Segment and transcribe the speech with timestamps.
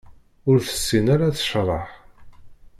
[0.49, 1.89] Ur tessin ara ad tecḍeḥ.